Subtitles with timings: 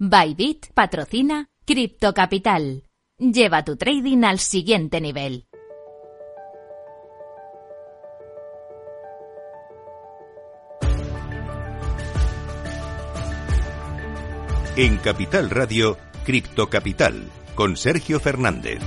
[0.00, 2.84] Bybit patrocina Crypto Capital.
[3.18, 5.48] Lleva tu trading al siguiente nivel.
[14.76, 18.78] En Capital Radio, Cripto Capital, con Sergio Fernández.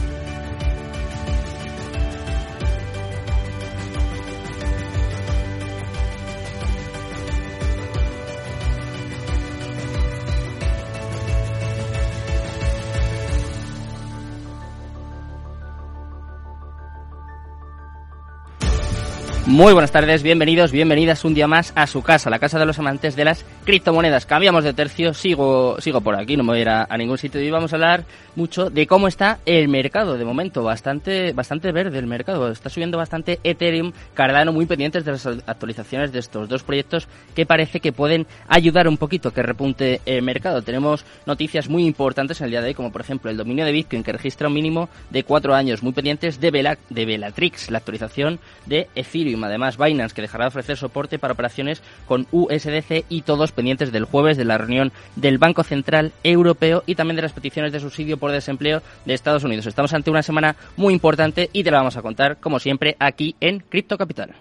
[19.51, 22.79] Muy buenas tardes, bienvenidos, bienvenidas un día más a su casa, la casa de los
[22.79, 24.25] amantes de las criptomonedas.
[24.25, 27.41] Cambiamos de tercio, sigo, sigo por aquí, no me voy a ir a, ningún sitio
[27.41, 28.05] y vamos a hablar
[28.37, 30.17] mucho de cómo está el mercado.
[30.17, 32.49] De momento, bastante, bastante verde el mercado.
[32.49, 37.45] Está subiendo bastante Ethereum, Cardano, muy pendientes de las actualizaciones de estos dos proyectos que
[37.45, 40.61] parece que pueden ayudar un poquito que repunte el mercado.
[40.61, 43.73] Tenemos noticias muy importantes en el día de hoy, como por ejemplo el dominio de
[43.73, 47.79] Bitcoin que registra un mínimo de cuatro años, muy pendientes de, Vela, de Velatrix, la
[47.79, 53.21] actualización de Ethereum Además, Binance, que dejará de ofrecer soporte para operaciones con USDC y
[53.21, 57.33] todos pendientes del jueves de la reunión del Banco Central Europeo y también de las
[57.33, 59.65] peticiones de subsidio por desempleo de Estados Unidos.
[59.65, 63.35] Estamos ante una semana muy importante y te la vamos a contar, como siempre, aquí
[63.39, 64.31] en Crypto Capital.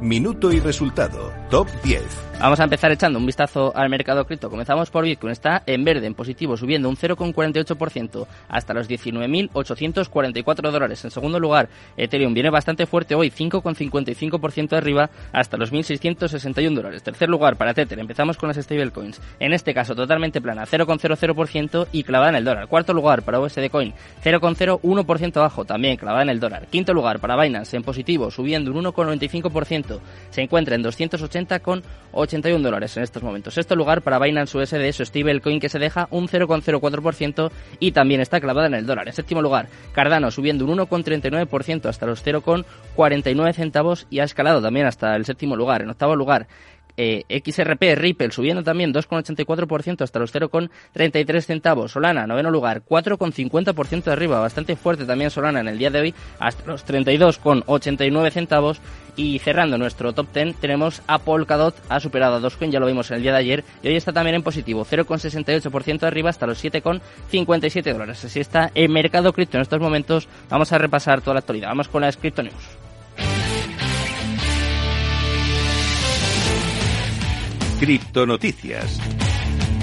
[0.00, 1.32] Minuto y resultado.
[1.50, 2.29] Top 10.
[2.40, 4.48] Vamos a empezar echando un vistazo al mercado cripto.
[4.48, 5.30] Comenzamos por Bitcoin.
[5.30, 11.04] Está en verde, en positivo, subiendo un 0,48% hasta los 19.844 dólares.
[11.04, 11.68] En segundo lugar,
[11.98, 17.02] Ethereum viene bastante fuerte hoy, 5,55% arriba hasta los 1.661 dólares.
[17.02, 17.98] Tercer lugar para Tether.
[17.98, 19.20] Empezamos con las stablecoins.
[19.38, 22.68] En este caso, totalmente plana, 0,00% y clavada en el dólar.
[22.68, 23.92] Cuarto lugar para USD Coin,
[24.24, 26.68] 0,01% abajo, también clavada en el dólar.
[26.68, 30.00] Quinto lugar para Binance, en positivo, subiendo un 1,95%.
[30.30, 33.54] Se encuentra en 280,8 81 dólares en estos momentos.
[33.54, 37.50] Sexto lugar para Binance USD, su stablecoin que se deja un 0,04%
[37.80, 39.08] y también está clavada en el dólar.
[39.08, 44.86] En séptimo lugar, Cardano subiendo un 1,39% hasta los 0,49 centavos y ha escalado también
[44.86, 45.82] hasta el séptimo lugar.
[45.82, 46.46] En octavo lugar,
[47.02, 51.92] eh, XRP Ripple subiendo también 2,84% hasta los 0,33 centavos.
[51.92, 56.14] Solana, noveno lugar, 4,50% de arriba, bastante fuerte también Solana en el día de hoy,
[56.38, 58.82] hasta los 32,89 centavos.
[59.16, 63.10] Y cerrando nuestro top 10 tenemos a Polkadot, ha superado a Dogecoin, ya lo vimos
[63.10, 66.46] en el día de ayer, y hoy está también en positivo, 0,68% de arriba hasta
[66.46, 68.24] los 7,57 dólares.
[68.24, 70.28] Así está el mercado cripto en estos momentos.
[70.50, 71.68] Vamos a repasar toda la actualidad.
[71.68, 72.89] Vamos con la Crypto News.
[77.80, 79.00] Criptonoticias.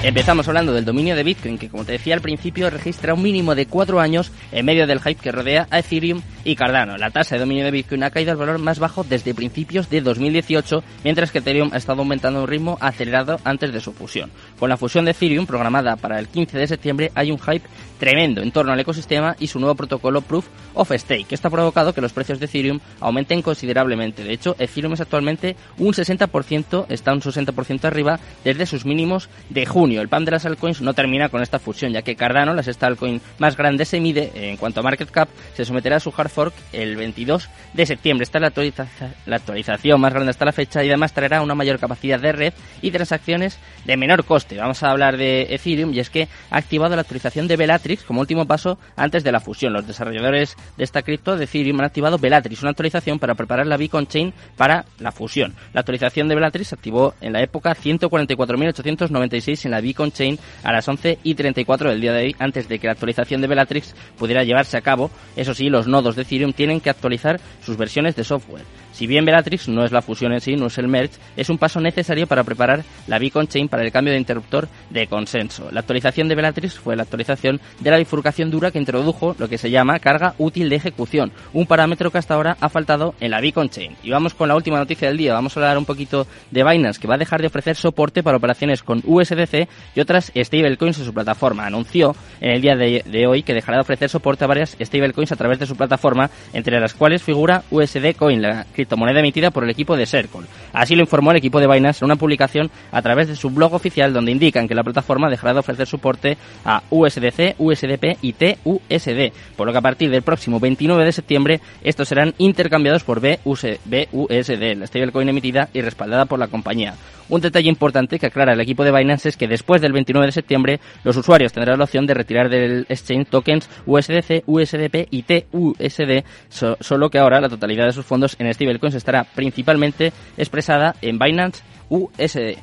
[0.03, 3.55] Empezamos hablando del dominio de Bitcoin, que como te decía al principio registra un mínimo
[3.55, 6.97] de cuatro años en medio del hype que rodea a Ethereum y Cardano.
[6.97, 9.99] La tasa de dominio de Bitcoin ha caído al valor más bajo desde principios de
[9.99, 14.31] 2018, mientras que Ethereum ha estado aumentando a un ritmo acelerado antes de su fusión.
[14.57, 17.67] Con la fusión de Ethereum programada para el 15 de septiembre hay un hype
[17.99, 21.93] tremendo en torno al ecosistema y su nuevo protocolo Proof of Stake, que está provocado
[21.93, 24.23] que los precios de Ethereum aumenten considerablemente.
[24.23, 29.65] De hecho, Ethereum es actualmente un 60%, está un 60% arriba desde sus mínimos de
[29.65, 32.67] junio el PAM de las altcoins no termina con esta fusión, ya que Cardano, las
[32.67, 36.29] altcoins más grandes se mide en cuanto a market cap, se someterá a su hard
[36.71, 38.23] el 22 de septiembre.
[38.23, 38.81] Esta es
[39.25, 42.53] la, actualización más grande hasta la fecha y además traerá una mayor capacidad de red
[42.81, 44.57] y transacciones de menor coste.
[44.57, 48.21] Vamos a hablar de Ethereum y es que ha activado la actualización de Bellatrix como
[48.21, 49.73] último paso antes de la fusión.
[49.73, 53.77] Los desarrolladores de esta cripto de Ethereum han activado Bellatrix, una actualización para preparar la
[53.77, 55.55] Beacon Chain para la fusión.
[55.73, 60.71] La actualización de Bellatrix se activó en la época 144.896 en la Beacon Chain a
[60.71, 63.95] las 11 y 34 del día de hoy, antes de que la actualización de Bellatrix
[64.17, 65.09] pudiera llevarse a cabo.
[65.35, 68.63] Eso sí, los nodos de Ethereum tienen que actualizar sus versiones de software.
[68.97, 71.59] Si bien Bellatrix no es la fusión en sí, no es el merge, es un
[71.59, 75.69] paso necesario para preparar la Beacon Chain para el cambio de interruptor de consenso.
[75.71, 79.59] La actualización de Bellatrix fue la actualización de la bifurcación dura que introdujo lo que
[79.59, 83.39] se llama carga útil de ejecución, un parámetro que hasta ahora ha faltado en la
[83.39, 83.95] Beacon Chain.
[84.01, 86.99] Y vamos con la última noticia del día, vamos a hablar un poquito de Binance,
[86.99, 91.05] que va a dejar de ofrecer soporte para operaciones con USDC y otras stablecoins en
[91.05, 91.67] su plataforma.
[91.67, 95.35] Anunció en el día de, hoy que dejará de ofrecer soporte a varias stablecoins a
[95.35, 99.69] través de su plataforma, entre las cuales figura USD Coin, la moneda emitida por el
[99.69, 100.47] equipo de Circle.
[100.73, 103.73] Así lo informó el equipo de Binance en una publicación a través de su blog
[103.73, 109.31] oficial donde indican que la plataforma dejará de ofrecer soporte a USDC, USDP y TUSD,
[109.55, 114.77] por lo que a partir del próximo 29 de septiembre estos serán intercambiados por BUSD,
[114.77, 116.95] la stablecoin emitida y respaldada por la compañía.
[117.29, 120.31] Un detalle importante que aclara el equipo de Binance es que después del 29 de
[120.31, 126.23] septiembre los usuarios tendrán la opción de retirar del exchange tokens USDC, USDP y TUSD,
[126.49, 131.63] solo que ahora la totalidad de sus fondos en stablecoins estará principalmente expresada en Binance
[131.89, 132.57] USD.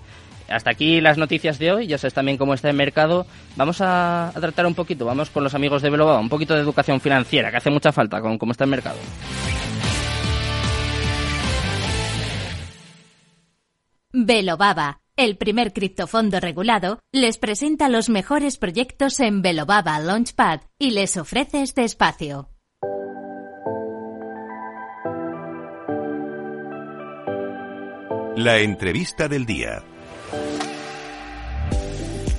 [0.49, 3.27] hasta aquí las noticias de hoy, ya sabes también cómo está el mercado.
[3.57, 7.01] Vamos a, tratar un poquito, vamos con los amigos de Belobaba, un poquito de educación
[7.01, 8.99] financiera, que hace mucha falta con cómo está el mercado.
[14.17, 21.17] Belobaba, el primer criptofondo regulado, les presenta los mejores proyectos en Belobaba Launchpad y les
[21.17, 22.49] ofrece este espacio.
[28.37, 29.83] La entrevista del día.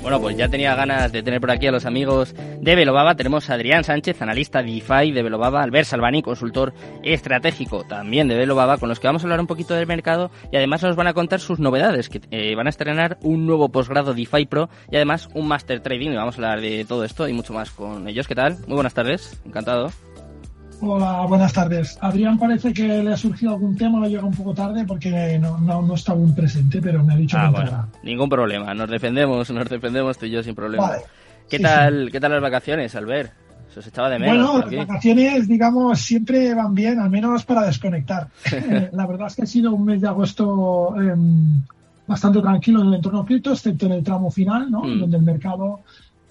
[0.06, 3.16] Bueno, pues ya tenía ganas de tener por aquí a los amigos de Velobaba.
[3.16, 8.78] Tenemos a Adrián Sánchez, analista DeFi de Velobaba, Albert Salvani, consultor estratégico también de Velobaba,
[8.78, 11.16] con los que vamos a hablar un poquito del mercado y además nos van a
[11.16, 15.28] contar sus novedades, que eh, van a estrenar un nuevo posgrado DeFi Pro y además
[15.34, 16.12] un Master Trading.
[16.12, 18.28] Y vamos a hablar de todo esto y mucho más con ellos.
[18.28, 18.60] ¿Qué tal?
[18.68, 19.92] Muy buenas tardes, encantado.
[20.88, 21.98] Hola, buenas tardes.
[22.00, 25.58] Adrián parece que le ha surgido algún tema, lo llega un poco tarde porque no,
[25.58, 28.88] no, no está aún presente, pero me ha dicho ah, que bueno, Ningún problema, nos
[28.88, 30.92] defendemos, nos defendemos tú y yo sin problema.
[31.50, 33.34] ¿Qué tal qué tal las vacaciones, Albert?
[33.74, 34.52] Se os echaba de menos.
[34.52, 38.28] Bueno, las vacaciones, digamos, siempre van bien, al menos para desconectar.
[38.54, 41.64] Eh, la verdad es que ha sido un mes de agosto em,
[42.06, 44.84] bastante tranquilo en el entorno cripto, excepto en el tramo final, ¿no?
[44.84, 45.00] Mm.
[45.00, 45.80] Donde el mercado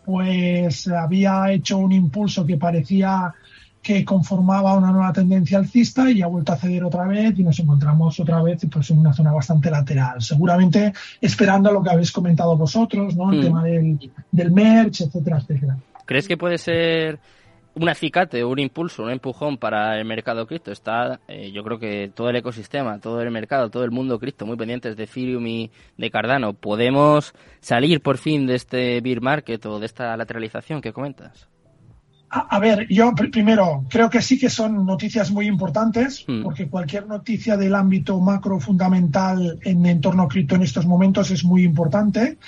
[0.04, 3.34] pues había hecho un impulso que parecía
[3.84, 7.58] que conformaba una nueva tendencia alcista y ha vuelto a ceder otra vez y nos
[7.60, 10.22] encontramos otra vez pues, en una zona bastante lateral.
[10.22, 13.30] Seguramente esperando lo que habéis comentado vosotros, ¿no?
[13.30, 13.42] El mm.
[13.42, 15.76] tema del, del merch, etcétera, etcétera.
[16.06, 17.20] ¿Crees que puede ser
[17.74, 20.72] un acicate, un impulso, un empujón para el mercado cripto?
[20.72, 24.46] Está, eh, yo creo que todo el ecosistema, todo el mercado, todo el mundo cripto
[24.46, 26.54] muy pendientes de Ethereum y de Cardano.
[26.54, 31.48] ¿Podemos salir por fin de este bear market o de esta lateralización que comentas?
[32.30, 36.42] A, ver, yo primero creo que sí que son noticias muy importantes, hmm.
[36.42, 41.62] porque cualquier noticia del ámbito macro fundamental en entorno cripto en estos momentos es muy
[41.62, 42.38] importante.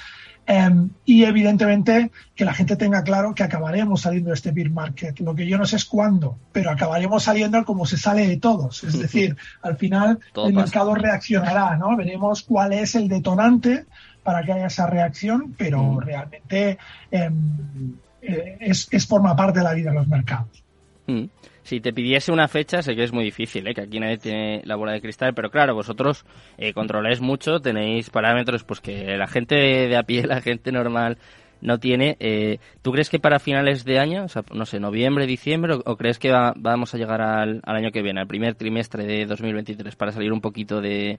[0.48, 5.18] Em, y evidentemente que la gente tenga claro que acabaremos saliendo de este bear market.
[5.20, 8.84] Lo que yo no sé es cuándo, pero acabaremos saliendo como se sale de todos.
[8.84, 11.96] Es decir, al final el mercado reaccionará, ¿no?
[11.96, 13.86] Veremos cuál es el detonante
[14.22, 16.00] para que haya esa reacción, pero hmm.
[16.00, 16.78] realmente
[17.10, 17.94] em,
[18.26, 20.62] eh, es, es, forma parte de la vida de los mercados.
[21.06, 21.24] Mm.
[21.62, 23.74] Si te pidiese una fecha, sé que es muy difícil, ¿eh?
[23.74, 26.24] que aquí nadie tiene la bola de cristal, pero claro, vosotros
[26.58, 31.18] eh, controláis mucho, tenéis parámetros pues que la gente de a pie, la gente normal
[31.60, 32.16] no tiene.
[32.20, 36.30] Eh, ¿Tú crees que para finales de año, no sé, noviembre, diciembre, o, crees que
[36.30, 40.32] vamos a llegar al, al, año que viene, al primer trimestre de 2023, para salir
[40.32, 41.18] un poquito de,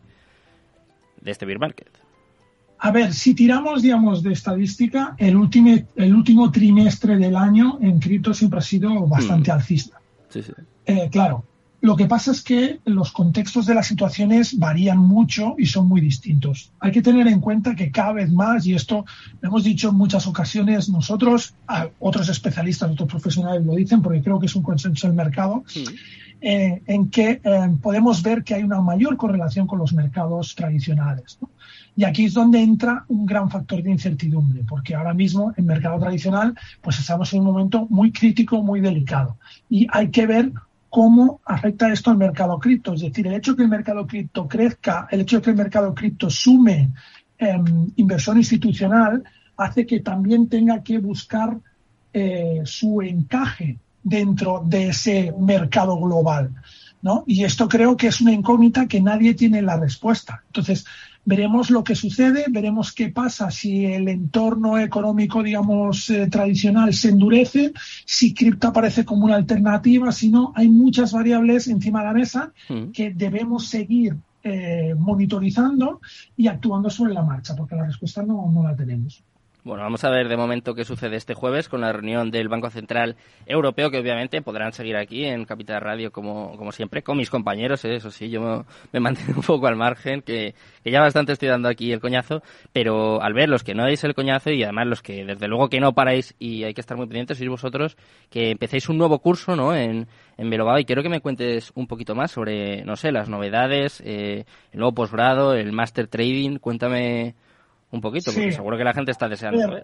[1.19, 2.06] de este beer market?
[2.79, 7.99] A ver, si tiramos, digamos, de estadística, el último, el último trimestre del año en
[7.99, 9.53] cripto siempre ha sido bastante mm.
[9.53, 10.01] alcista.
[10.29, 10.51] Sí, sí.
[10.85, 11.43] Eh, claro,
[11.79, 16.01] lo que pasa es que los contextos de las situaciones varían mucho y son muy
[16.01, 16.71] distintos.
[16.79, 19.05] Hay que tener en cuenta que cada vez más, y esto
[19.41, 21.53] lo hemos dicho en muchas ocasiones nosotros,
[21.99, 25.63] otros especialistas, otros profesionales lo dicen, porque creo que es un consenso del mercado,
[26.41, 31.37] eh, en que eh, podemos ver que hay una mayor correlación con los mercados tradicionales.
[31.41, 31.49] ¿no?
[31.95, 35.99] Y aquí es donde entra un gran factor de incertidumbre, porque ahora mismo en mercado
[35.99, 39.37] tradicional pues estamos en un momento muy crítico, muy delicado.
[39.67, 40.51] Y hay que ver
[40.89, 42.93] cómo afecta esto al mercado cripto.
[42.93, 45.93] Es decir, el hecho que el mercado cripto crezca, el hecho de que el mercado
[45.93, 46.91] cripto sume
[47.37, 49.23] em, inversión institucional,
[49.57, 51.57] hace que también tenga que buscar
[52.13, 56.51] eh, su encaje dentro de ese mercado global.
[57.01, 57.23] ¿no?
[57.27, 60.43] Y esto creo que es una incógnita que nadie tiene la respuesta.
[60.47, 60.85] Entonces,
[61.27, 67.09] veremos lo que sucede, veremos qué pasa si el entorno económico, digamos, eh, tradicional se
[67.09, 67.73] endurece,
[68.05, 72.53] si cripto aparece como una alternativa, si no, hay muchas variables encima de la mesa
[72.69, 72.91] mm.
[72.91, 75.99] que debemos seguir eh, monitorizando
[76.37, 79.21] y actuando sobre la marcha, porque la respuesta no, no la tenemos.
[79.67, 82.69] Bueno, vamos a ver de momento qué sucede este jueves con la reunión del Banco
[82.69, 87.29] Central Europeo, que obviamente podrán seguir aquí en Capital Radio como, como siempre, con mis
[87.29, 87.95] compañeros, ¿eh?
[87.95, 90.55] eso sí, yo me, mantengo un poco al margen, que,
[90.85, 94.01] que, ya bastante estoy dando aquí el coñazo, pero al ver los que no dais
[94.05, 96.95] el coñazo y además los que desde luego que no paráis y hay que estar
[96.95, 97.97] muy pendientes, sois vosotros
[98.29, 99.75] que empecéis un nuevo curso ¿no?
[99.75, 100.07] en,
[100.37, 104.45] en y quiero que me cuentes un poquito más sobre, no sé, las novedades, eh,
[104.71, 107.35] el nuevo posgrado, el Master Trading, cuéntame
[107.91, 109.83] un poquito, porque seguro que la gente está deseando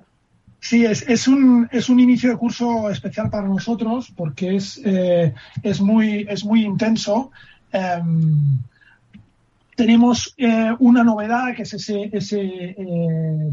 [0.59, 5.33] Sí, es, es, un, es un inicio de curso especial para nosotros porque es, eh,
[5.61, 7.31] es, muy, es muy intenso.
[7.73, 8.59] Em,
[9.75, 13.51] tenemos eh, una novedad que es ese, ese eh,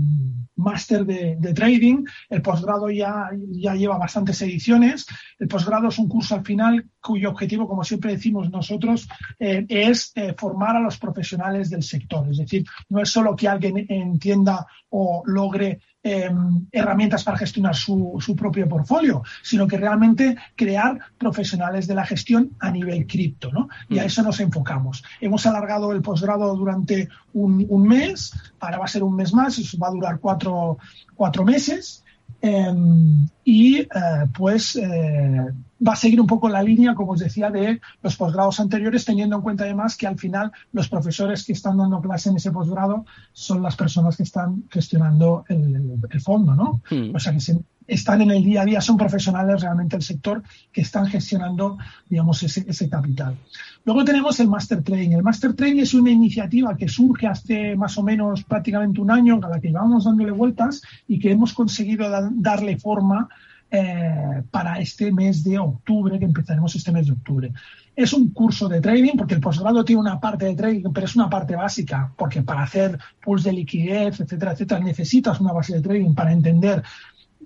[0.57, 2.05] máster de, trading.
[2.29, 5.07] El posgrado ya, ya lleva bastantes ediciones.
[5.39, 9.09] El posgrado es un curso al final cuyo objetivo, como siempre decimos nosotros,
[9.39, 12.29] eh, es formar a los profesionales del sector.
[12.31, 18.17] Es decir, no es solo que alguien entienda o logre Em, herramientas para gestionar su,
[18.21, 23.69] su, propio portfolio, sino que realmente crear profesionales de la gestión a nivel cripto, ¿no?
[23.91, 24.07] Y a mm.
[24.07, 25.05] eso nos enfocamos.
[25.21, 29.59] Hemos alargado el posgrado durante un, un, mes, ahora va a ser un mes más,
[29.59, 30.79] eso va a durar cuatro,
[31.15, 32.03] cuatro meses.
[32.41, 33.89] Em, y eh,
[34.37, 35.47] pues eh,
[35.87, 39.37] va a seguir un poco la línea, como os decía, de los posgrados anteriores, teniendo
[39.37, 43.05] en cuenta además que al final los profesores que están dando clase en ese posgrado
[43.33, 46.83] son las personas que están gestionando el, fondo, ¿no?
[46.91, 47.15] Hmm.
[47.15, 47.59] O sea que se,
[47.91, 50.43] están en el día a día, son profesionales realmente del sector
[50.73, 51.77] que están gestionando,
[52.09, 53.37] digamos, ese, ese capital.
[53.85, 55.11] Luego tenemos el Master Trading.
[55.11, 59.41] El Master Trading es una iniciativa que surge hace más o menos prácticamente un año,
[59.43, 63.29] a la que vamos dándole vueltas y que hemos conseguido darle forma
[63.73, 67.53] eh, para este mes de octubre, que empezaremos este mes de octubre.
[67.95, 71.15] Es un curso de trading, porque el posgrado tiene una parte de trading, pero es
[71.15, 75.83] una parte básica, porque para hacer pools de liquidez, etcétera, etcétera, necesitas una base de
[75.83, 76.83] trading para entender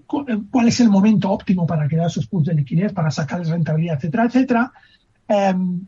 [0.06, 4.24] cuál es el momento óptimo para crear esos pools de liquidez, para sacarles rentabilidad, etcétera,
[4.24, 4.72] etcétera.
[5.28, 5.86] Em,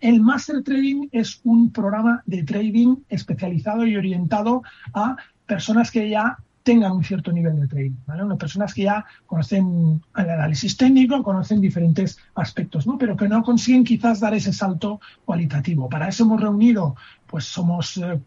[0.00, 4.62] el Master Trading es un programa de trading especializado y orientado
[4.92, 5.16] a
[5.46, 8.24] personas que ya tengan un cierto nivel de trading, ¿vale?
[8.24, 12.98] Unas personas que ya conocen el análisis técnico, conocen diferentes aspectos, ¿no?
[12.98, 15.88] Pero que no consiguen quizás dar ese salto cualitativo.
[15.88, 16.96] Para eso hemos reunido,
[17.26, 18.18] pues somos eh,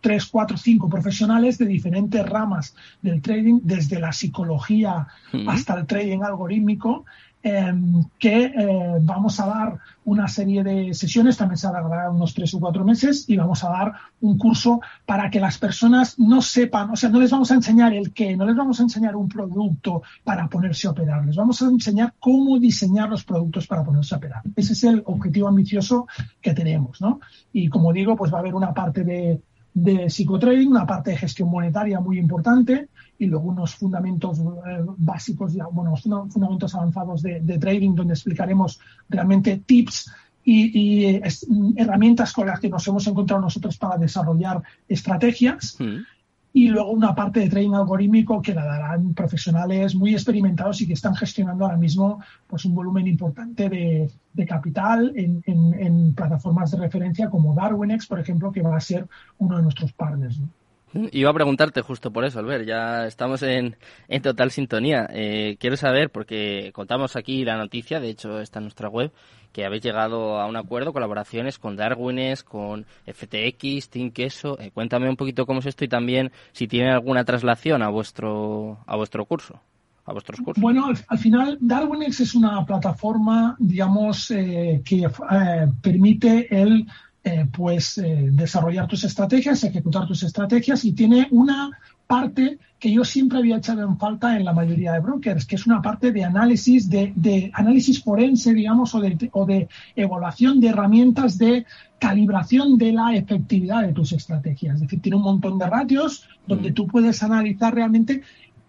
[0.00, 5.06] tres, cuatro, cinco profesionales de diferentes ramas del trading, desde la psicología
[5.46, 7.04] hasta el trading algorítmico,
[7.40, 12.52] Em, que eh, vamos a dar una serie de sesiones, también se alargará unos tres
[12.54, 16.90] o cuatro meses, y vamos a dar un curso para que las personas no sepan,
[16.90, 19.28] o sea, no les vamos a enseñar el qué, no les vamos a enseñar un
[19.28, 24.16] producto para ponerse a operar, les vamos a enseñar cómo diseñar los productos para ponerse
[24.16, 24.42] a operar.
[24.56, 26.08] Ese es el objetivo ambicioso
[26.42, 27.20] que tenemos, ¿no?
[27.52, 29.40] Y como digo, pues va a haber una parte de,
[29.74, 35.54] de psicotrading, una parte de gestión monetaria muy importante, y luego unos fundamentos eh, básicos,
[35.72, 40.10] bueno, fundamentos avanzados de, trading donde explicaremos realmente tips
[40.44, 41.20] y,
[41.76, 45.76] herramientas con las que nos hemos encontrado nosotros para desarrollar estrategias.
[45.78, 45.98] Mm.
[46.50, 50.94] Y luego una parte de trading algorítmico que la darán profesionales muy experimentados y que
[50.94, 57.28] están gestionando ahora mismo pues un volumen importante de, capital en, en, plataformas de referencia
[57.28, 59.06] como Darwinex, por ejemplo, que va a ser
[59.38, 60.40] uno de nuestros partners.
[60.94, 62.66] Iba a preguntarte justo por eso, Albert.
[62.66, 63.76] Ya estamos en,
[64.08, 65.06] en total sintonía.
[65.12, 69.12] Eh, quiero saber, porque contamos aquí la noticia, de hecho está en nuestra web,
[69.52, 74.58] que habéis llegado a un acuerdo, colaboraciones con Darwines, con FTX, Team Queso.
[74.58, 78.78] Eh, cuéntame un poquito cómo es esto y también si tiene alguna traslación a vuestro,
[78.86, 79.60] a vuestro curso.
[80.06, 80.62] A vuestros cursos.
[80.62, 85.06] Bueno, al, final Darwinex es una plataforma, digamos, eh, que
[85.82, 86.86] permite el
[87.24, 91.70] eh, pues eh, desarrollar tus estrategias, ejecutar tus estrategias y tiene una
[92.06, 95.66] parte que yo siempre había echado en falta en la mayoría de brokers, que es
[95.66, 101.36] una parte de análisis, de, análisis forense, digamos, o de, o de evaluación de herramientas
[101.38, 101.66] de
[101.98, 104.76] calibración de la efectividad de tus estrategias.
[104.76, 106.74] Es decir, tiene un montón de ratios donde mm.
[106.74, 108.22] tú puedes analizar realmente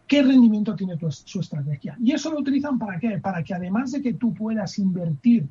[0.08, 1.96] qué rendimiento tiene tu, su estrategia.
[2.04, 3.20] Y eso lo utilizan para qué?
[3.20, 5.48] Para que además de que tú puedas invertir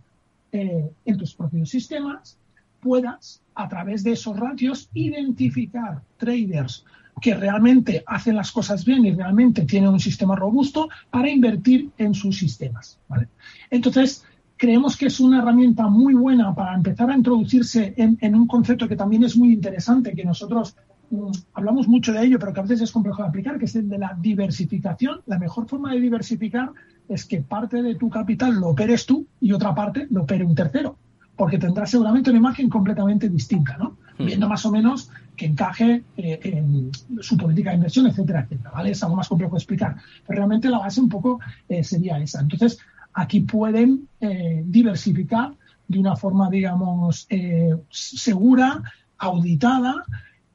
[0.51, 2.37] eh, en tus propios sistemas,
[2.81, 6.85] puedas, a través de esos ratios, identificar traders
[7.21, 12.15] que realmente hacen las cosas bien y realmente tienen un sistema robusto para invertir en
[12.15, 12.99] sus sistemas.
[13.71, 14.25] Entonces,
[14.57, 18.97] creemos que es una herramienta muy buena para empezar a introducirse en, un concepto que
[18.97, 20.77] también es muy interesante, que nosotros
[21.11, 23.75] mm, hablamos mucho de ello, pero que a veces es complejo de aplicar, que es
[23.75, 25.21] el de la diversificación.
[25.27, 26.71] La mejor forma de diversificar
[27.09, 30.55] es que parte de tu capital lo operes tú y otra parte lo opere un
[30.55, 30.97] tercero
[31.39, 33.97] porque tendrá seguramente una imagen completamente distinta, ¿no?
[34.19, 34.27] Hmm.
[34.27, 36.91] Viendo más o menos que encaje eh, en
[37.21, 38.91] su política de inversión, etcétera, etcétera, ¿vale?
[38.91, 42.41] Es algo más complejo de explicar, pero realmente la base un poco eh, sería esa.
[42.41, 42.81] Entonces,
[43.15, 45.55] aquí pueden eh, diversificar
[45.87, 47.27] de una forma, digamos,
[47.89, 48.83] segura,
[49.17, 50.05] auditada,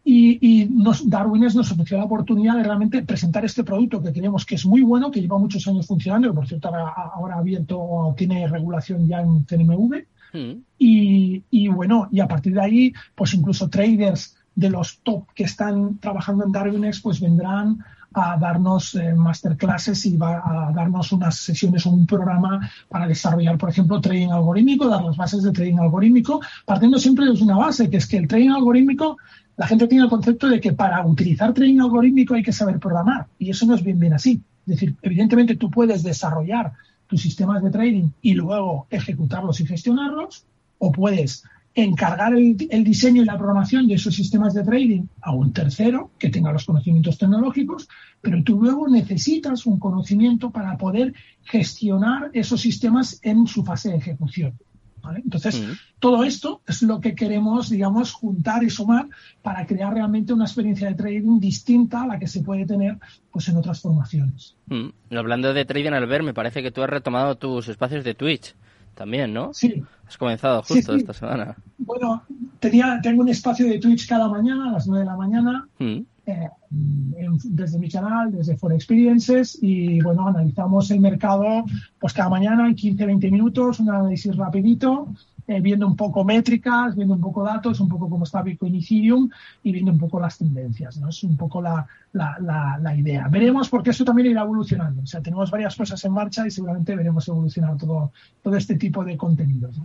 [0.04, 4.46] y, y nos, Darwines nos ofreció la oportunidad de realmente presentar este producto que creemos
[4.46, 8.14] que es muy bueno, que lleva muchos años funcionando, que por cierto ahora, ahora abierto,
[8.16, 10.04] tiene regulación ya en CNMV,
[10.78, 15.98] y, bueno, y a partir de ahí, pues incluso traders de los top que están
[16.00, 21.86] trabajando en Darwinex pues vendrán a darnos eh, masterclasses y va a darnos unas sesiones
[21.86, 26.40] o un programa para desarrollar, por ejemplo, trading algorítmico, dar las bases de trading algorítmico,
[26.66, 29.18] partiendo siempre de una base, que es que el trading algorítmico,
[29.58, 33.26] la gente tiene el concepto de que para utilizar trading algorítmico hay que saber programar,
[33.40, 34.42] y eso no es bien bien así.
[34.68, 36.74] Es decir, evidentemente tú puedes desarrollar
[37.14, 40.46] tus sistemas de trading y luego ejecutarlos y gestionarlos,
[40.80, 41.44] o puedes
[41.76, 46.30] encargar el, diseño y la programación de esos sistemas de trading a un tercero que
[46.30, 47.88] tenga los conocimientos tecnológicos,
[48.20, 53.98] pero tú luego necesitas un conocimiento para poder gestionar esos sistemas en su fase de
[53.98, 54.58] ejecución.
[55.16, 55.72] Entonces, mm.
[56.00, 59.08] todo esto es lo que queremos, digamos, juntar y sumar
[59.42, 62.98] para crear realmente una experiencia de trading distinta a la que se puede tener
[63.32, 64.56] pues, en otras formaciones.
[64.68, 64.90] Mm.
[65.16, 68.56] Hablando de trading, Albert, me parece que tú has retomado tus espacios de Twitch
[68.96, 69.54] también, ¿no?
[69.54, 69.84] Sí.
[70.08, 71.56] Has comenzado justo esta semana.
[71.78, 72.24] Bueno,
[72.60, 76.00] tenía, tengo un espacio de Twitch cada mañana a las 9 de la mañana, mm.
[76.26, 81.66] Eh, desde mi canal, desde For Experiences, y bueno, analizamos el mercado
[82.00, 85.10] pues cada mañana en 15-20 minutos, un análisis rapidito,
[85.46, 88.80] eh, viendo un poco métricas, viendo un poco datos, un poco cómo está Bitcoin y
[88.80, 89.30] Ethereum
[89.62, 90.98] y viendo un poco las tendencias.
[90.98, 91.10] ¿no?
[91.10, 93.28] Es un poco la, la, la, idea.
[93.28, 95.02] Veremos porque eso también irá evolucionando.
[95.02, 99.04] O sea, tenemos varias cosas en marcha y seguramente veremos evolucionar todo, todo este tipo
[99.04, 99.76] de contenidos.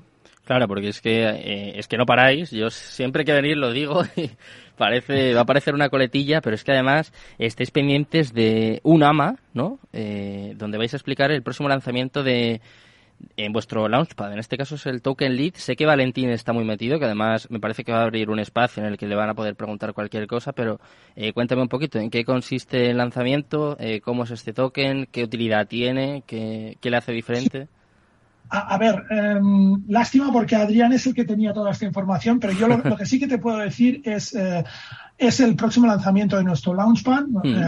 [0.48, 2.50] Claro, porque es que eh, es que no paráis.
[2.50, 4.30] Yo siempre que venir lo digo y
[4.78, 9.36] parece va a parecer una coletilla, pero es que además estáis pendientes de un AMA,
[9.52, 9.78] ¿no?
[9.92, 12.62] Eh, donde vais a explicar el próximo lanzamiento de
[13.36, 14.32] en vuestro Launchpad.
[14.32, 15.52] En este caso es el Token Lead.
[15.56, 18.38] Sé que Valentín está muy metido, que además me parece que va a abrir un
[18.38, 20.80] espacio en el que le van a poder preguntar cualquier cosa, pero
[21.14, 25.24] eh, cuéntame un poquito en qué consiste el lanzamiento, eh, cómo es este token, qué
[25.24, 27.68] utilidad tiene, qué, qué le hace diferente.
[28.50, 32.66] A, ver, em, lástima porque Adrián es el que tenía toda esta información, pero yo
[32.66, 34.64] lo, lo que sí que te puedo decir es, eh,
[35.18, 37.24] es el próximo lanzamiento de nuestro Launchpad.
[37.26, 37.42] Mm.
[37.44, 37.64] Eh,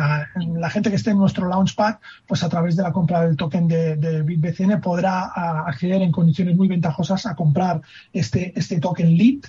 [0.59, 3.67] la gente que esté en nuestro Launchpad, pues a través de la compra del token
[3.67, 5.25] de, de BitBCN podrá
[5.67, 9.41] acceder en condiciones muy ventajosas a comprar este, este token Lead,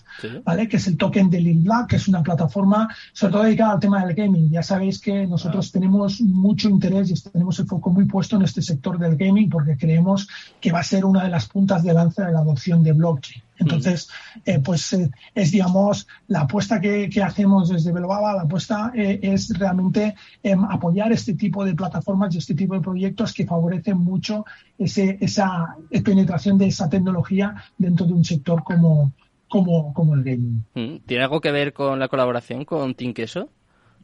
[0.44, 0.68] ¿vale?
[0.68, 3.80] Que es el token de Lead Black, que es una plataforma sobre todo dedicada al
[3.80, 4.50] tema del gaming.
[4.50, 8.64] Ya sabéis que nosotros tenemos mucho interés y tenemos el foco muy puesto en este
[8.64, 10.28] sector del gaming porque creemos
[10.60, 13.44] que va a ser una de las puntas de lanza de la adopción de blockchain.
[13.62, 14.10] Entonces,
[14.44, 19.56] eh, pues eh, es, digamos, la apuesta que, hacemos desde Belobaba, la apuesta eh, es
[19.58, 24.46] realmente em, apoyar este tipo de plataformas y este tipo de proyectos que favorecen mucho
[24.78, 29.14] ese, esa penetración de esa tecnología dentro de un sector como,
[29.48, 30.66] como, como el gaming.
[30.74, 33.50] Mm, ¿Tiene algo que ver con la colaboración con Queso?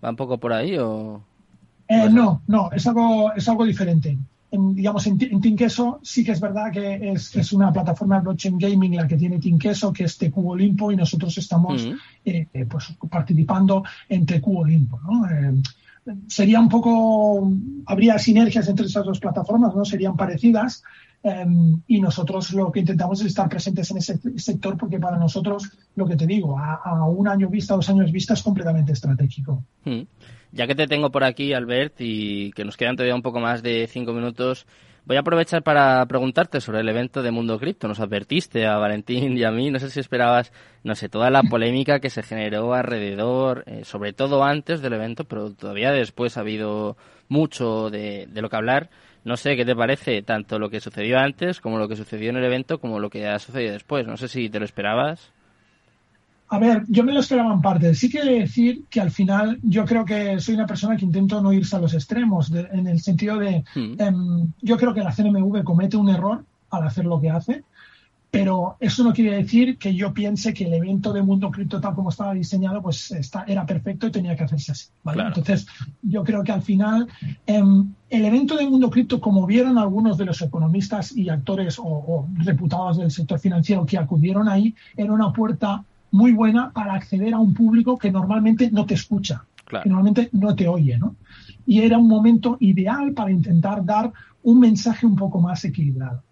[0.04, 1.24] ¿Va un poco por ahí o...?
[2.12, 4.18] no, no, es algo, es algo diferente
[4.52, 8.22] en, digamos, en, en Tinkeso sí que es verdad que es, es, una plataforma de
[8.22, 11.86] blockchain gaming la que tiene Tinkeso, que es TQ Olimpo, y nosotros estamos
[12.24, 15.00] eh, eh, pues, participando en TQ Olimpo.
[15.02, 15.30] ¿no?
[15.30, 15.62] Eh,
[16.28, 17.52] sería un poco,
[17.86, 19.84] habría sinergias entre esas dos plataformas, ¿no?
[19.84, 20.84] Serían parecidas.
[21.88, 26.06] y nosotros lo que intentamos es estar presentes en ese sector porque para nosotros, lo
[26.06, 29.66] que te digo, a, un año vista, dos años vista es completamente estratégico.
[30.52, 33.62] Ya que te tengo por aquí, Albert, y que nos quedan todavía un poco más
[33.62, 34.66] de cinco minutos,
[35.06, 37.88] voy a aprovechar para preguntarte sobre el evento de Mundo Cripto.
[37.88, 40.52] Nos advertiste a Valentín y a mí, no sé si esperabas,
[40.84, 45.26] no sé, toda la polémica que se generó alrededor, eh, sobre todo antes del evento,
[45.26, 46.98] pero todavía después ha habido
[47.30, 48.90] mucho de, de lo que hablar.
[49.24, 52.38] No sé qué te parece tanto lo que sucedió antes como lo que sucedió en
[52.38, 54.08] el evento como lo que ha sucedido después.
[54.08, 55.34] No sé si te lo esperabas.
[56.50, 57.94] A ver, yo me lo esperaba en parte.
[57.94, 61.52] Sí que decir que al final yo creo que soy una persona que intento no
[61.52, 65.98] irse a los extremos, en el sentido de, em, yo creo que la CNMV comete
[65.98, 67.64] un error al hacer lo que hace,
[68.32, 71.96] pero eso no quiere decir que yo piense que el evento de Mundo Cripto tal
[71.96, 74.88] como estaba diseñado, pues está, era perfecto y tenía que hacerse así.
[75.28, 75.68] Entonces,
[76.02, 77.08] yo creo que al final
[77.46, 81.84] em, el evento de Mundo Cripto, como vieron algunos de los economistas y actores o,
[81.84, 85.84] o reputados del sector financiero que acudieron ahí, era una puerta
[86.18, 90.56] muy buena para acceder a un público que normalmente no te escucha, que normalmente no
[90.56, 91.16] te oye, ¿no?
[91.66, 94.12] Y era un momento ideal para intentar dar
[94.44, 96.24] un mensaje un poco más equilibrado.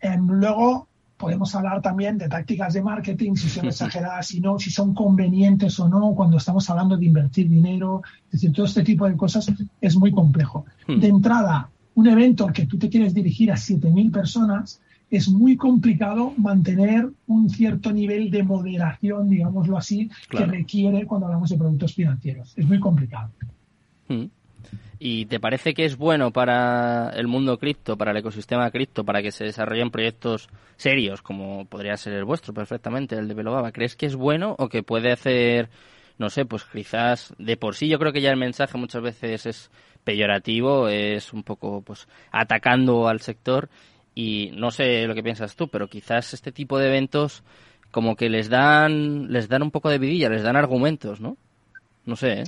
[0.00, 4.70] Em, luego podemos hablar también de tácticas de marketing, si son exageradas, si no, si
[4.70, 9.08] son convenientes o no, cuando estamos hablando de invertir dinero, es decir, todo este tipo
[9.08, 10.66] de cosas es muy complejo.
[10.86, 11.00] Hmm.
[11.00, 15.56] De entrada, un evento al que tú te quieres dirigir a 7.000 personas, es muy
[15.56, 21.94] complicado mantener un cierto nivel de moderación, digámoslo así, que requiere cuando hablamos de productos
[21.94, 22.52] financieros.
[22.56, 23.30] Es muy complicado.
[24.08, 24.26] Hmm.
[25.02, 29.22] ¿Y te parece que es bueno para el mundo cripto, para el ecosistema cripto, para
[29.22, 33.72] que se desarrollen proyectos serios, como podría ser el vuestro perfectamente, el de Velobaba?
[33.72, 35.70] ¿Crees que es bueno o que puede hacer,
[36.18, 39.46] no sé, pues quizás de por sí yo creo que ya el mensaje muchas veces
[39.46, 39.70] es
[40.04, 43.70] peyorativo, es un poco pues atacando al sector
[44.14, 47.42] y no sé lo que piensas tú, pero quizás este tipo de eventos
[47.90, 51.36] como que les dan les dan un poco de vidilla, les dan argumentos, ¿no?
[52.06, 52.44] No sé, ¿eh?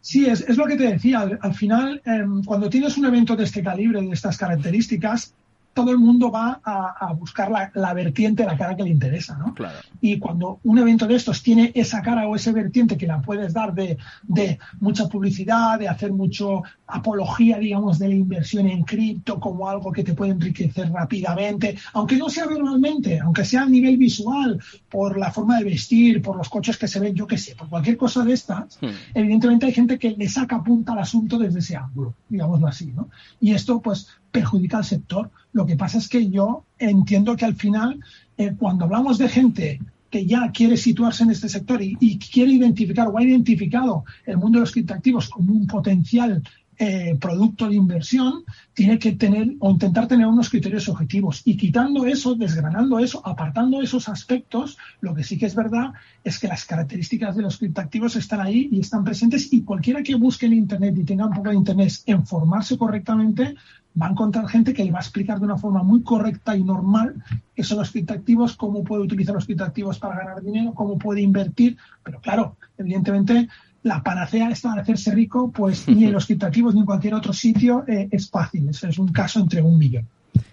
[0.00, 1.28] Sí, es, es lo que te decía.
[1.40, 5.34] Al, final, em, cuando tienes un evento de este calibre, de estas características,
[5.76, 9.52] todo el mundo va a, buscar la, vertiente, la cara que le interesa, ¿no?
[9.52, 9.76] Claro.
[10.00, 13.52] Y cuando un evento de estos tiene esa cara o ese vertiente que la puedes
[13.52, 19.38] dar de, de mucha publicidad, de hacer mucho apología, digamos, de la inversión en cripto
[19.38, 23.98] como algo que te puede enriquecer rápidamente, aunque no sea verbalmente, aunque sea a nivel
[23.98, 24.58] visual,
[24.88, 27.68] por la forma de vestir, por los coches que se ven, yo qué sé, por
[27.68, 28.86] cualquier cosa de estas, hmm.
[29.12, 33.10] evidentemente hay gente que le saca punta al asunto desde ese ángulo, digámoslo así, ¿no?
[33.42, 35.30] Y esto, pues, perjudica al sector.
[35.52, 38.00] Lo que pasa es que yo entiendo que al final,
[38.36, 42.52] eh, cuando hablamos de gente que ya quiere situarse en este sector y, y, quiere
[42.52, 46.42] identificar o ha identificado el mundo de los criptoactivos como un potencial
[46.78, 51.42] eh, producto de inversión, tiene que tener o intentar tener unos criterios objetivos.
[51.44, 55.92] Y quitando eso, desgranando eso, apartando esos aspectos, lo que sí que es verdad
[56.24, 60.14] es que las características de los criptoactivos están ahí y están presentes y cualquiera que
[60.14, 63.54] busque en Internet y tenga un poco de interés en formarse correctamente,
[64.00, 66.62] va a encontrar gente que le va a explicar de una forma muy correcta y
[66.62, 67.22] normal
[67.54, 71.78] qué son los criptoactivos, cómo puede utilizar los criptoactivos para ganar dinero, cómo puede invertir.
[72.02, 73.48] Pero claro, evidentemente
[73.86, 77.32] la panacea esta de hacerse rico, pues ni en los criptoactivos ni en cualquier otro
[77.32, 78.68] sitio eh, es fácil.
[78.68, 80.06] Eso es un caso entre un millón.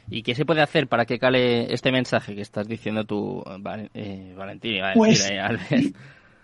[0.09, 3.43] ¿Y qué se puede hacer para que cale este mensaje que estás diciendo tú,
[3.93, 4.81] eh, Valentín?
[4.93, 5.41] Pues, eh,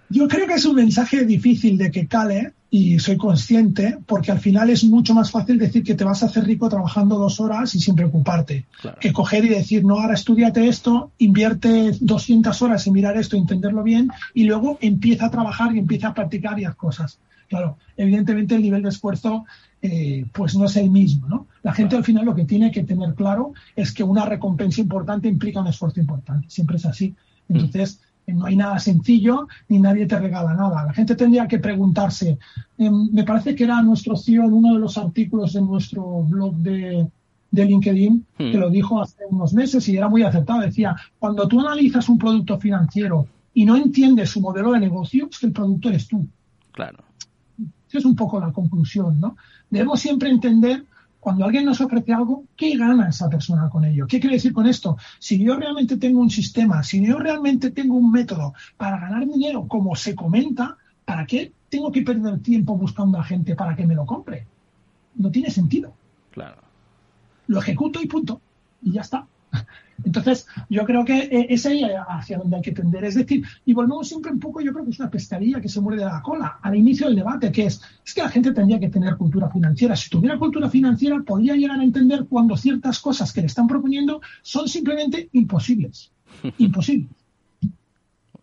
[0.10, 4.40] yo creo que es un mensaje difícil de que cale y soy consciente porque al
[4.40, 7.74] final es mucho más fácil decir que te vas a hacer rico trabajando dos horas
[7.76, 8.66] y sin preocuparte
[9.00, 13.84] que coger y decir, no, ahora estudiate esto, invierte 200 horas en mirar esto, entenderlo
[13.84, 17.20] bien y luego empieza a trabajar y empieza a practicar y haz cosas.
[17.48, 19.46] Claro, evidentemente el nivel de esfuerzo
[19.82, 21.48] eh, pues no es el mismo, ¿no?
[21.64, 25.28] La gente al final lo que tiene que tener claro es que una recompensa importante
[25.28, 27.16] implica un esfuerzo importante, siempre es así.
[27.48, 27.58] Mm.
[28.34, 30.86] No hay nada sencillo ni nadie te regala nada.
[30.86, 32.38] La gente tendría que preguntarse.
[32.78, 36.56] Em, me parece que era nuestro CEO en uno de los artículos de nuestro blog
[36.58, 37.08] de,
[37.52, 38.60] LinkedIn, que hmm.
[38.60, 40.62] lo dijo hace unos meses y era muy acertado.
[40.62, 45.40] Decía, cuando tú analizas un producto financiero y no entiendes su modelo de negocio, es
[45.40, 46.28] que el producto eres tú.
[46.72, 47.04] Claro.
[47.90, 49.36] Esa es un poco la conclusión, ¿no?
[49.70, 50.86] Debemos siempre entender
[51.20, 54.08] cuando alguien nos ofrece algo, ¿qué gana esa persona con ello?
[54.08, 54.98] ¿Qué quiere decir con esto?
[55.20, 59.68] Si yo realmente tengo un sistema, si yo realmente tengo un método para ganar dinero,
[59.68, 63.96] como se comenta, ¿para qué tengo que perder tiempo buscando a gente para que me
[63.96, 64.48] lo compre?
[65.16, 65.94] No tiene sentido.
[66.32, 66.62] Claro.
[67.48, 68.40] Lo ejecuto y punto.
[68.82, 69.26] Y ya está.
[70.04, 73.04] Entonces, yo creo que eh, es ahí hacia donde hay que tender.
[73.04, 75.82] Es decir, y volvemos siempre un poco, yo creo que es una pescadilla que se
[75.82, 78.80] muere de la cola al inicio del debate, que es, es que la gente tendría
[78.80, 79.96] que tener cultura financiera.
[79.96, 84.22] Si tuviera cultura financiera, podría llegar a entender cuando ciertas cosas que le están proponiendo
[84.42, 86.12] son simplemente imposibles.
[86.58, 87.10] Imposibles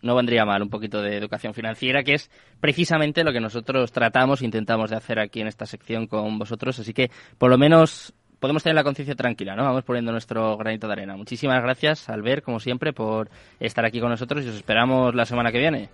[0.07, 4.41] no vendría mal un poquito de educación financiera, que es precisamente lo que nosotros tratamos,
[4.41, 6.79] intentamos de hacer aquí en esta sección con vosotros.
[6.79, 9.65] Así que, por lo menos, podemos tener la conciencia tranquila, ¿no?
[9.65, 11.17] Vamos poniendo nuestro granito de arena.
[11.17, 13.29] Muchísimas gracias, Albert, como siempre, por
[13.61, 15.89] estar aquí con nosotros y os esperamos la semana que viene.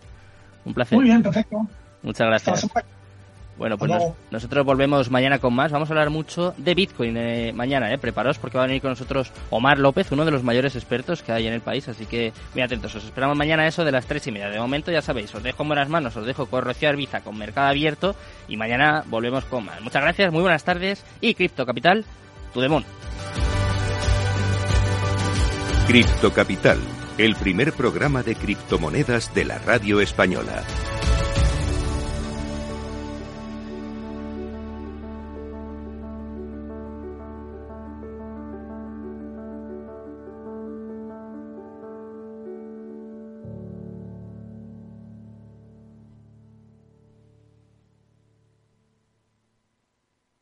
[0.64, 0.96] Un placer.
[0.96, 1.66] Muy bien, perfecto.
[2.02, 2.68] Muchas gracias.
[3.58, 3.92] Bueno, pues
[4.30, 5.70] nosotros volvemos mañana con más.
[5.70, 7.98] Vamos a hablar mucho de Bitcoin eh, mañana, ¿eh?
[7.98, 11.32] Preparaos porque va a venir con nosotros Omar López, uno de los mayores expertos que
[11.32, 11.86] hay en el país.
[11.86, 12.94] Así que muy atentos.
[12.94, 14.48] Os esperamos mañana eso de las tres y media.
[14.48, 17.36] De momento ya sabéis, os dejo en buenas manos, os dejo con Rocío Arbiza con
[17.36, 18.16] Mercado Abierto
[18.48, 19.80] y mañana volvemos con más.
[19.82, 22.04] Muchas gracias, muy buenas tardes y Cripto Capital
[22.52, 22.84] Tudemón.
[25.86, 26.78] Cripto Capital,
[27.18, 30.62] el primer programa de criptomonedas de la radio española.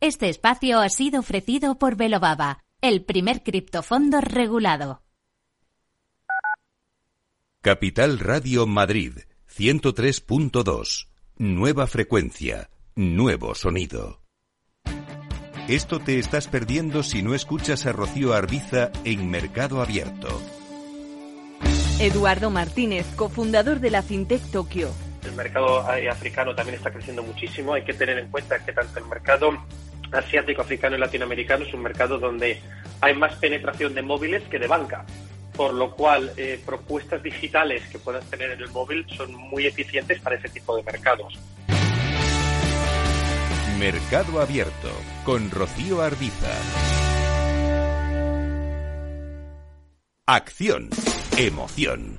[0.03, 5.03] Este espacio ha sido ofrecido por Velobaba, el primer criptofondo regulado.
[7.61, 9.13] Capital Radio Madrid,
[9.55, 11.09] 103.2.
[11.37, 14.23] Nueva frecuencia, nuevo sonido.
[15.69, 20.29] Esto te estás perdiendo si no escuchas a Rocío Arbiza en Mercado Abierto.
[21.99, 24.93] Eduardo Martínez, cofundador de la FinTech Tokio.
[25.27, 27.75] El mercado africano también está creciendo muchísimo.
[27.75, 29.51] Hay que tener en cuenta que tanto el mercado
[30.13, 32.61] asiático, africano y latinoamericano es un mercado donde
[33.01, 35.05] hay más penetración de móviles que de banca.
[35.57, 40.19] por lo cual eh, propuestas digitales que puedas tener en el móvil son muy eficientes
[40.21, 41.39] para ese tipo de mercados.
[43.79, 44.91] Mercado Abierto
[45.25, 46.51] con Rocío Arbiza.
[50.27, 50.91] Acción,
[51.37, 52.19] emoción,